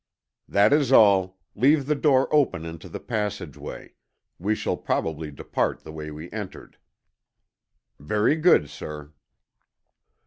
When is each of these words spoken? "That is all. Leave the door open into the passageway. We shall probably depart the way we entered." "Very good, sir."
"That 0.47 0.73
is 0.73 0.91
all. 0.91 1.37
Leave 1.53 1.85
the 1.85 1.93
door 1.93 2.27
open 2.33 2.65
into 2.65 2.89
the 2.89 2.99
passageway. 2.99 3.93
We 4.39 4.55
shall 4.55 4.75
probably 4.75 5.29
depart 5.29 5.83
the 5.83 5.91
way 5.91 6.09
we 6.09 6.31
entered." 6.31 6.77
"Very 7.99 8.35
good, 8.35 8.67
sir." 8.67 9.13